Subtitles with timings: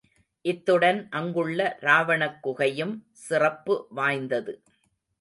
[0.45, 4.61] இத்துடன் அங்குள்ள ராவணக் குகையும் சிறப்பு வாய்ந்தது.